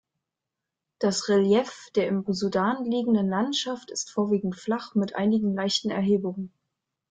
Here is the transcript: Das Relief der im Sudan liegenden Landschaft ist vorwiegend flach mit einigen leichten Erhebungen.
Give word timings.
Das 0.97 1.29
Relief 1.29 1.89
der 1.93 2.07
im 2.07 2.25
Sudan 2.27 2.83
liegenden 2.85 3.29
Landschaft 3.29 3.91
ist 3.91 4.09
vorwiegend 4.09 4.55
flach 4.55 4.95
mit 4.95 5.15
einigen 5.15 5.53
leichten 5.53 5.91
Erhebungen. 5.91 6.51